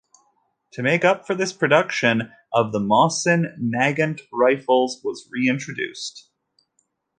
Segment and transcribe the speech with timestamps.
[0.71, 6.27] To make up for this, production of the Mosin-Nagant rifles was reintroduced.